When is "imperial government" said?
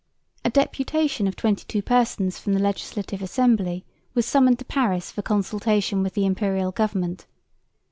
6.25-7.27